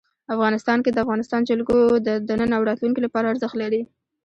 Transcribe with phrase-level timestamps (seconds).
[0.35, 1.77] افغانستان کې د افغانستان جلکو
[2.27, 3.81] د نن او راتلونکي لپاره ارزښت لري.